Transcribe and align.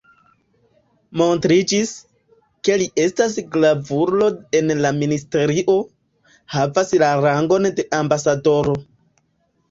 Montriĝis, 1.19 1.89
ke 2.69 2.77
li 2.81 2.87
estas 3.03 3.35
gravulo 3.55 4.29
en 4.59 4.71
la 4.85 4.91
ministerio, 5.01 5.75
havas 6.55 6.95
la 7.05 7.11
rangon 7.27 7.69
de 7.81 7.85
ambasadoro. 7.99 8.75